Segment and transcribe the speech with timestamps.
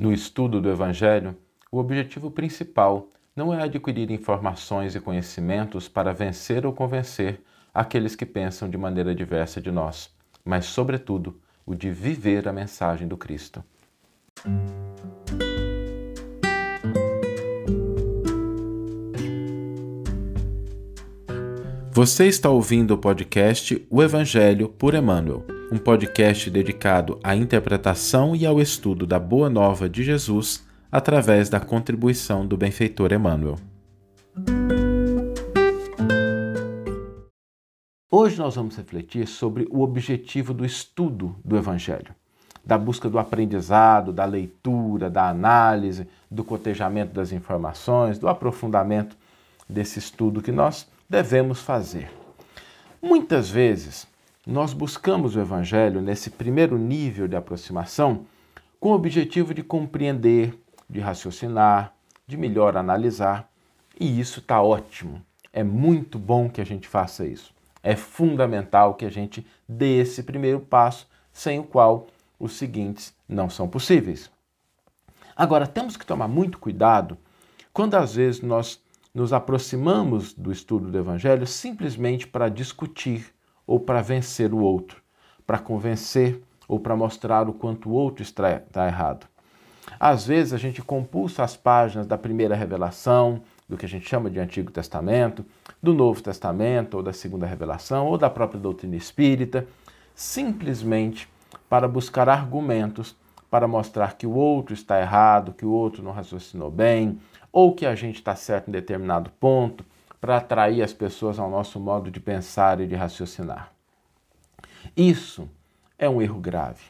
[0.00, 1.36] No estudo do Evangelho,
[1.72, 7.40] o objetivo principal não é adquirir informações e conhecimentos para vencer ou convencer
[7.74, 10.08] aqueles que pensam de maneira diversa de nós,
[10.44, 13.64] mas, sobretudo, o de viver a mensagem do Cristo.
[21.90, 28.46] Você está ouvindo o podcast O Evangelho por Emmanuel um podcast dedicado à interpretação e
[28.46, 33.56] ao estudo da Boa Nova de Jesus através da contribuição do benfeitor Emmanuel.
[38.10, 42.14] Hoje nós vamos refletir sobre o objetivo do estudo do Evangelho,
[42.64, 49.14] da busca do aprendizado, da leitura, da análise, do cotejamento das informações, do aprofundamento
[49.68, 52.10] desse estudo que nós devemos fazer.
[53.02, 54.08] Muitas vezes
[54.48, 58.24] nós buscamos o Evangelho nesse primeiro nível de aproximação
[58.80, 60.58] com o objetivo de compreender,
[60.88, 61.92] de raciocinar,
[62.26, 63.52] de melhor analisar,
[64.00, 65.20] e isso está ótimo.
[65.52, 67.52] É muito bom que a gente faça isso.
[67.82, 72.06] É fundamental que a gente dê esse primeiro passo, sem o qual
[72.40, 74.30] os seguintes não são possíveis.
[75.36, 77.18] Agora, temos que tomar muito cuidado
[77.70, 78.80] quando às vezes nós
[79.14, 83.26] nos aproximamos do estudo do Evangelho simplesmente para discutir
[83.68, 85.00] ou para vencer o outro,
[85.46, 89.26] para convencer ou para mostrar o quanto o outro está, errado.
[90.00, 94.30] Às vezes a gente compulsa as páginas da primeira revelação, do que a gente chama
[94.30, 95.44] de Antigo Testamento,
[95.82, 99.66] do Novo Testamento, ou da Segunda Revelação, ou da própria doutrina espírita,
[100.14, 101.28] simplesmente
[101.68, 103.14] para buscar argumentos
[103.50, 107.18] para mostrar que o outro está errado, que o outro não raciocinou bem,
[107.50, 109.84] ou que a gente está certo em determinado ponto,
[110.20, 113.72] para atrair as pessoas ao nosso modo de pensar e de raciocinar.
[114.96, 115.48] Isso
[115.98, 116.84] é um erro grave,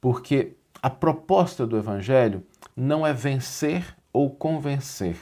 [0.00, 2.44] porque a proposta do Evangelho
[2.76, 5.18] não é vencer ou convencer.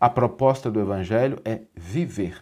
[0.00, 2.40] A proposta do Evangelho é viver.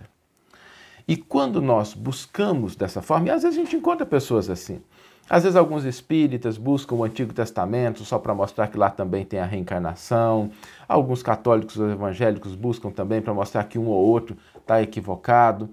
[1.07, 4.81] E quando nós buscamos dessa forma, e às vezes a gente encontra pessoas assim,
[5.29, 9.41] às vezes alguns espíritas buscam o Antigo Testamento só para mostrar que lá também tem
[9.41, 10.51] a reencarnação.
[10.87, 15.71] Alguns católicos ou evangélicos buscam também para mostrar que um ou outro está equivocado.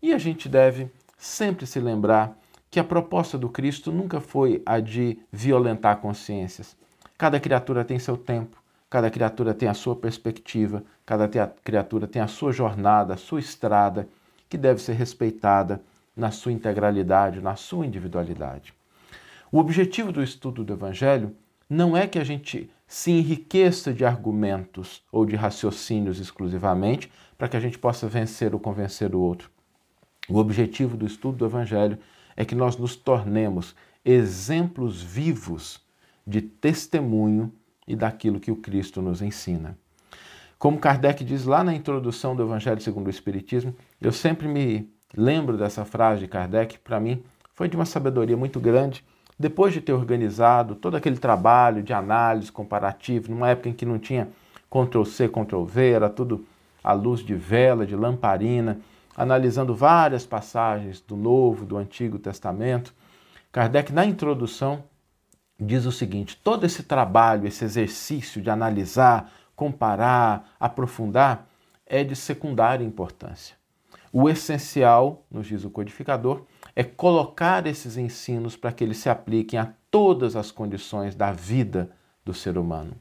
[0.00, 0.88] E a gente deve
[1.18, 2.38] sempre se lembrar
[2.70, 6.76] que a proposta do Cristo nunca foi a de violentar consciências.
[7.18, 8.56] Cada criatura tem seu tempo,
[8.88, 11.28] cada criatura tem a sua perspectiva, cada
[11.64, 14.08] criatura tem a sua jornada, a sua estrada,
[14.52, 15.82] que deve ser respeitada
[16.14, 18.74] na sua integralidade, na sua individualidade.
[19.50, 21.34] O objetivo do estudo do Evangelho
[21.70, 27.56] não é que a gente se enriqueça de argumentos ou de raciocínios exclusivamente para que
[27.56, 29.50] a gente possa vencer ou convencer o outro.
[30.28, 31.98] O objetivo do estudo do Evangelho
[32.36, 33.74] é que nós nos tornemos
[34.04, 35.80] exemplos vivos
[36.26, 37.50] de testemunho
[37.88, 39.78] e daquilo que o Cristo nos ensina.
[40.62, 45.56] Como Kardec diz lá na introdução do Evangelho segundo o Espiritismo, eu sempre me lembro
[45.56, 47.20] dessa frase de Kardec, para mim
[47.52, 49.04] foi de uma sabedoria muito grande.
[49.36, 53.98] Depois de ter organizado todo aquele trabalho de análise comparativa, numa época em que não
[53.98, 54.28] tinha
[54.70, 56.46] Ctrl-C, Ctrl-V, era tudo
[56.84, 58.78] à luz de vela, de lamparina,
[59.16, 62.94] analisando várias passagens do Novo, do Antigo Testamento,
[63.50, 64.84] Kardec, na introdução,
[65.58, 69.28] diz o seguinte: todo esse trabalho, esse exercício de analisar,
[69.62, 71.46] comparar, aprofundar,
[71.86, 73.54] é de secundária importância.
[74.12, 76.42] O essencial, nos diz o codificador,
[76.74, 81.92] é colocar esses ensinos para que eles se apliquem a todas as condições da vida
[82.24, 82.94] do ser humano.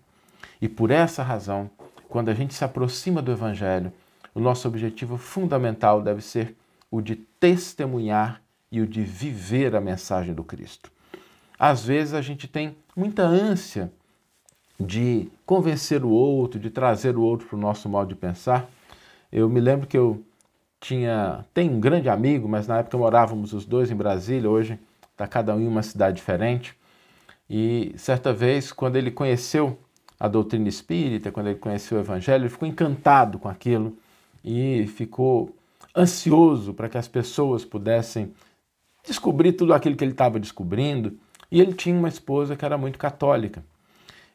[0.61, 1.67] E por essa razão,
[2.07, 3.91] quando a gente se aproxima do Evangelho,
[4.31, 6.55] o nosso objetivo fundamental deve ser
[6.91, 8.39] o de testemunhar
[8.71, 10.91] e o de viver a mensagem do Cristo.
[11.57, 13.91] Às vezes a gente tem muita ânsia
[14.81, 18.69] de convencer o outro, de trazer o outro para o nosso modo de pensar.
[19.31, 20.23] Eu me lembro que eu
[20.79, 24.79] tinha tem um grande amigo, mas na época morávamos os dois em Brasília, hoje
[25.11, 26.75] está cada um em uma cidade diferente.
[27.49, 29.77] E certa vez, quando ele conheceu
[30.19, 33.95] a doutrina espírita, quando ele conheceu o evangelho, ele ficou encantado com aquilo
[34.43, 35.55] e ficou
[35.95, 38.33] ansioso para que as pessoas pudessem
[39.05, 41.17] descobrir tudo aquilo que ele estava descobrindo.
[41.51, 43.63] E ele tinha uma esposa que era muito católica.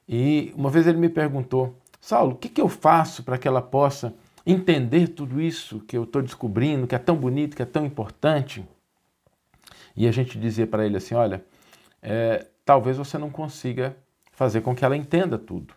[0.08, 3.62] E uma vez ele me perguntou: Saulo, o que, que eu faço para que ela
[3.62, 4.14] possa
[4.46, 8.64] entender tudo isso que eu estou descobrindo, que é tão bonito, que é tão importante.
[9.96, 11.44] E a gente dizer para ele assim: olha,
[12.00, 13.96] é, talvez você não consiga
[14.32, 15.74] fazer com que ela entenda tudo,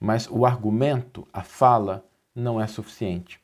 [0.00, 3.40] mas o argumento, a fala, não é suficiente.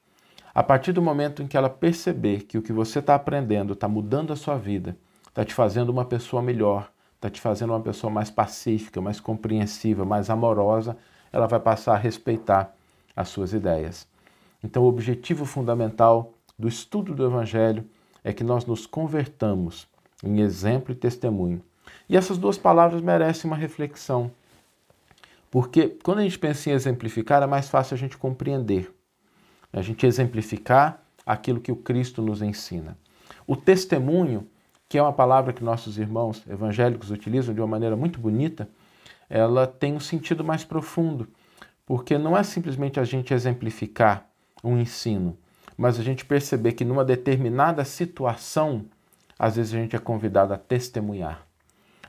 [0.54, 3.88] A partir do momento em que ela perceber que o que você está aprendendo está
[3.88, 4.96] mudando a sua vida,
[5.28, 6.91] está te fazendo uma pessoa melhor,
[7.22, 10.96] está te fazendo uma pessoa mais pacífica, mais compreensiva, mais amorosa,
[11.32, 12.74] ela vai passar a respeitar
[13.14, 14.08] as suas ideias.
[14.62, 17.84] Então, o objetivo fundamental do estudo do Evangelho
[18.24, 19.86] é que nós nos convertamos
[20.22, 21.62] em exemplo e testemunho.
[22.08, 24.32] E essas duas palavras merecem uma reflexão,
[25.48, 28.92] porque quando a gente pensa em exemplificar, é mais fácil a gente compreender,
[29.72, 32.96] a gente exemplificar aquilo que o Cristo nos ensina.
[33.46, 34.48] O testemunho,
[34.92, 38.68] que é uma palavra que nossos irmãos evangélicos utilizam de uma maneira muito bonita,
[39.26, 41.26] ela tem um sentido mais profundo,
[41.86, 44.26] porque não é simplesmente a gente exemplificar
[44.62, 45.34] um ensino,
[45.78, 48.84] mas a gente perceber que numa determinada situação,
[49.38, 51.40] às vezes a gente é convidado a testemunhar.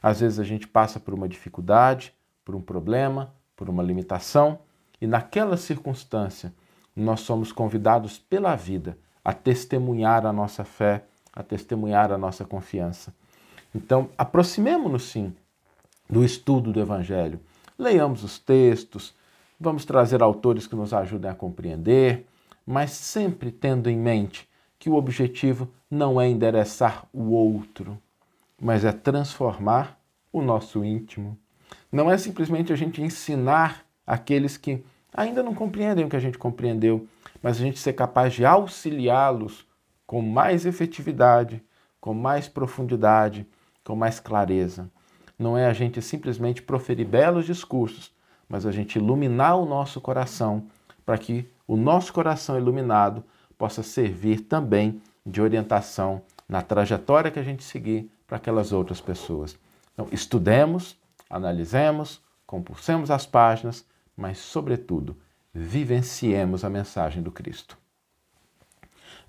[0.01, 2.13] Às vezes a gente passa por uma dificuldade,
[2.43, 4.59] por um problema, por uma limitação,
[4.99, 6.53] e naquela circunstância
[6.93, 13.13] nós somos convidados pela vida a testemunhar a nossa fé, a testemunhar a nossa confiança.
[13.73, 15.33] Então, aproximemo-nos sim
[16.09, 17.39] do estudo do Evangelho.
[17.77, 19.15] Leiamos os textos,
[19.59, 22.27] vamos trazer autores que nos ajudem a compreender,
[22.65, 24.47] mas sempre tendo em mente
[24.77, 27.97] que o objetivo não é endereçar o outro,
[28.61, 29.97] mas é transformar
[30.31, 31.37] o nosso íntimo.
[31.91, 34.83] Não é simplesmente a gente ensinar aqueles que
[35.13, 37.07] ainda não compreendem o que a gente compreendeu,
[37.41, 39.65] mas a gente ser capaz de auxiliá-los
[40.13, 41.59] com mais efetividade,
[41.99, 43.47] com mais profundidade,
[43.83, 44.87] com mais clareza.
[45.39, 48.13] Não é a gente simplesmente proferir belos discursos,
[48.47, 50.67] mas a gente iluminar o nosso coração
[51.03, 53.23] para que o nosso coração iluminado
[53.57, 59.57] possa servir também de orientação na trajetória que a gente seguir para aquelas outras pessoas.
[59.95, 60.95] Então, estudemos,
[61.27, 63.83] analisemos, compulsemos as páginas,
[64.15, 65.17] mas, sobretudo,
[65.51, 67.81] vivenciemos a mensagem do Cristo.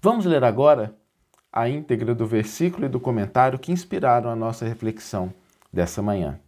[0.05, 0.95] Vamos ler agora
[1.51, 5.33] a íntegra do versículo e do comentário que inspiraram a nossa reflexão
[5.73, 6.39] dessa manhã.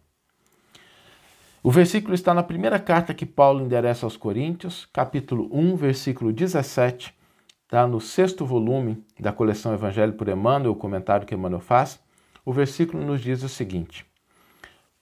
[1.63, 7.15] O versículo está na primeira carta que Paulo endereça aos Coríntios, capítulo 1, versículo 17,
[7.63, 11.99] está no sexto volume da coleção Evangelho por Emmanuel, o comentário que Emmanuel faz.
[12.45, 14.05] O versículo nos diz o seguinte: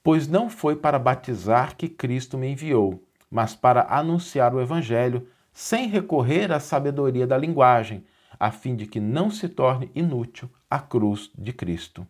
[0.02, 5.88] Pois não foi para batizar que Cristo me enviou, mas para anunciar o Evangelho, sem
[5.88, 8.02] recorrer à sabedoria da linguagem,
[8.38, 12.06] a fim de que não se torne inútil a cruz de Cristo.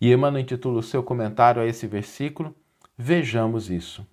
[0.00, 2.54] E Emmanuel intitula o seu comentário a esse versículo
[2.96, 4.06] Vejamos isso.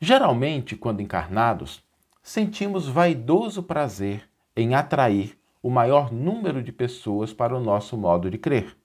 [0.00, 1.82] Geralmente, quando encarnados,
[2.22, 8.38] sentimos vaidoso prazer em atrair o maior número de pessoas para o nosso modo de
[8.38, 8.76] crer.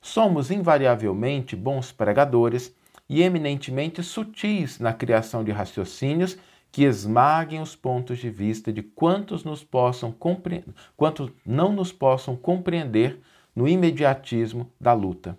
[0.00, 2.74] Somos invariavelmente bons pregadores
[3.08, 6.36] e eminentemente sutis na criação de raciocínios
[6.72, 10.10] que esmaguem os pontos de vista de quantos, nos possam
[10.96, 13.20] quantos não nos possam compreender
[13.54, 15.38] no imediatismo da luta.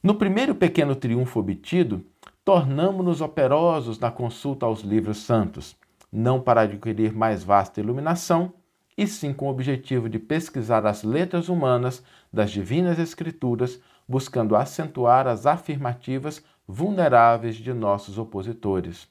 [0.00, 2.04] No primeiro pequeno triunfo obtido,
[2.44, 5.76] tornamo-nos operosos na consulta aos livros santos,
[6.12, 8.52] não para adquirir mais vasta iluminação,
[8.96, 15.26] e sim com o objetivo de pesquisar as letras humanas das divinas Escrituras, buscando acentuar
[15.26, 19.08] as afirmativas vulneráveis de nossos opositores.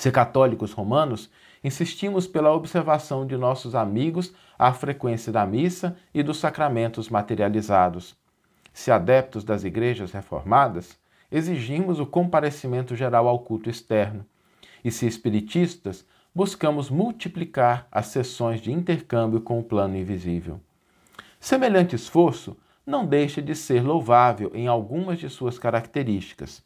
[0.00, 1.30] Se católicos romanos,
[1.62, 8.18] insistimos pela observação de nossos amigos à frequência da missa e dos sacramentos materializados
[8.72, 10.98] se adeptos das igrejas reformadas,
[11.30, 14.24] exigimos o comparecimento geral ao culto externo,
[14.82, 20.58] e se espiritistas, buscamos multiplicar as sessões de intercâmbio com o plano invisível.
[21.38, 26.62] Semelhante esforço não deixa de ser louvável em algumas de suas características.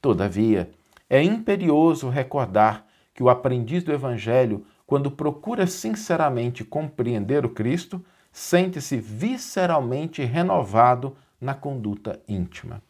[0.00, 0.70] Todavia,
[1.10, 8.96] é imperioso recordar que o aprendiz do Evangelho, quando procura sinceramente compreender o Cristo, sente-se
[8.96, 12.80] visceralmente renovado na conduta íntima.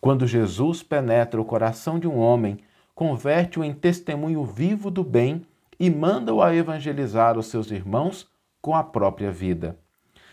[0.00, 2.58] Quando Jesus penetra o coração de um homem,
[2.92, 5.46] converte-o em testemunho vivo do bem
[5.78, 8.28] e manda-o a evangelizar os seus irmãos
[8.60, 9.78] com a própria vida.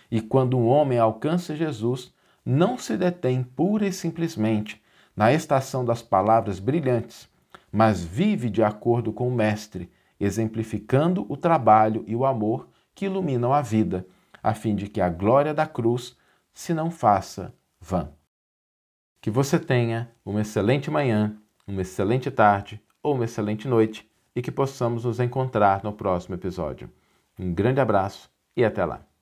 [0.10, 2.12] E quando um homem alcança Jesus,
[2.44, 4.82] não se detém pura e simplesmente
[5.16, 7.30] na estação das palavras brilhantes,
[7.72, 13.54] mas vive de acordo com o Mestre, exemplificando o trabalho e o amor que iluminam
[13.54, 14.06] a vida,
[14.42, 16.18] a fim de que a glória da cruz
[16.54, 18.10] se não faça vã.
[19.22, 21.36] Que você tenha uma excelente manhã,
[21.68, 26.90] uma excelente tarde ou uma excelente noite e que possamos nos encontrar no próximo episódio.
[27.38, 29.15] Um grande abraço e até lá!